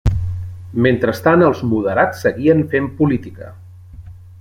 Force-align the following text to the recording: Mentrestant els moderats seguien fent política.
Mentrestant 0.85 1.45
els 1.49 1.61
moderats 1.75 2.25
seguien 2.29 2.67
fent 2.75 2.89
política. 3.03 3.57